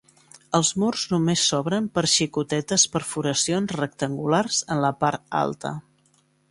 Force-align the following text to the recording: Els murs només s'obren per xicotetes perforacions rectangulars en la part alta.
Els 0.59 0.69
murs 0.83 1.03
només 1.11 1.43
s'obren 1.49 1.89
per 1.99 2.05
xicotetes 2.13 2.87
perforacions 2.97 3.77
rectangulars 3.81 4.65
en 4.77 4.85
la 4.87 4.95
part 5.05 5.29
alta. 5.45 5.79